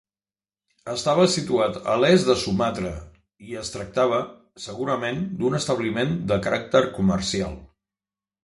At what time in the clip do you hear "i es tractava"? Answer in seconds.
3.51-4.23